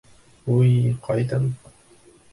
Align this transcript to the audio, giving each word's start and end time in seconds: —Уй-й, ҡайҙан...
—Уй-й, 0.53 0.95
ҡайҙан... 1.09 1.47